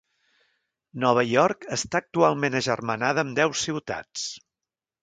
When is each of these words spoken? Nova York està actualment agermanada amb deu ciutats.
Nova 1.03 1.25
York 1.33 1.67
està 1.77 2.01
actualment 2.01 2.59
agermanada 2.63 3.27
amb 3.27 3.39
deu 3.43 3.57
ciutats. 3.67 4.27